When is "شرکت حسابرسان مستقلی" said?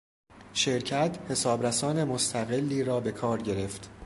0.53-2.83